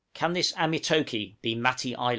Can 0.15 0.33
this 0.33 0.51
Amitoke 0.53 1.35
be 1.43 1.53
Matty 1.53 1.93
Island? 1.95 2.09